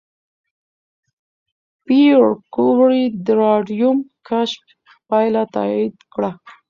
[1.85, 2.23] پېیر
[2.55, 4.61] کوري د راډیوم کشف
[5.09, 6.31] پایله تایید کړه.